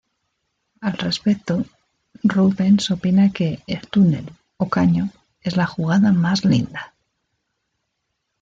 [0.81, 1.63] Al respecto,
[2.23, 5.11] Rubens opina que el "túnel" o "caño"
[5.43, 6.95] es la "jugada más linda".